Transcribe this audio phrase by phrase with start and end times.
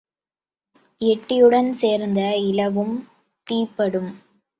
[1.01, 2.95] எட்டியுடன் சேர்ந்த இலவும்
[3.47, 4.11] தீப்படும்.